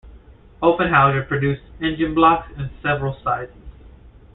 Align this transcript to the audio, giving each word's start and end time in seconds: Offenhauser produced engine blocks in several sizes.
Offenhauser 0.63 1.21
produced 1.27 1.61
engine 1.79 2.15
blocks 2.15 2.51
in 2.57 2.71
several 2.81 3.15
sizes. 3.23 3.53